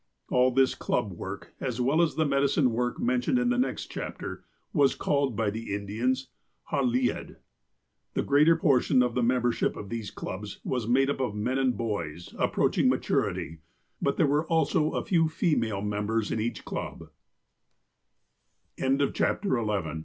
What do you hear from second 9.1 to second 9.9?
the membership of